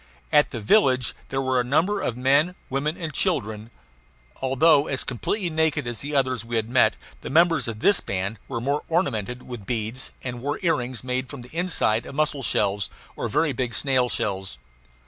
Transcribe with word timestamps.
At 0.31 0.49
the 0.49 0.59
village 0.59 1.13
there 1.29 1.43
were 1.43 1.61
a 1.61 1.63
number 1.63 2.01
of 2.01 2.17
men, 2.17 2.55
women, 2.71 2.97
and 2.97 3.13
children. 3.13 3.69
Although 4.41 4.87
as 4.87 5.03
completely 5.03 5.51
naked 5.51 5.85
as 5.85 5.99
the 5.99 6.15
others 6.15 6.43
we 6.43 6.55
had 6.55 6.67
met, 6.67 6.95
the 7.21 7.29
members 7.29 7.67
of 7.67 7.81
this 7.81 7.99
band 7.99 8.39
were 8.47 8.59
more 8.59 8.81
ornamented 8.89 9.43
with 9.43 9.67
beads, 9.67 10.09
and 10.23 10.41
wore 10.41 10.57
earrings 10.63 11.03
made 11.03 11.29
from 11.29 11.43
the 11.43 11.55
inside 11.55 12.07
of 12.07 12.15
mussel 12.15 12.41
shells 12.41 12.89
or 13.15 13.29
very 13.29 13.53
big 13.53 13.75
snail 13.75 14.09
shells. 14.09 14.57